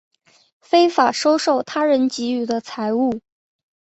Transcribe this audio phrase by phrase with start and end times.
[0.61, 3.21] 非法收受他人给予的财物